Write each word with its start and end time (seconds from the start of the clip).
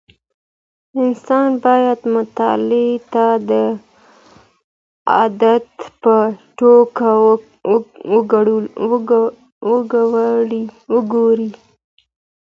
انسان 1.01 1.49
باید 1.65 1.99
مطالعې 2.15 2.95
ته 3.13 3.25
د 3.49 3.51
عادت 5.15 5.67
په 6.01 6.15
توګه 6.59 7.09
وګوري. 10.91 11.47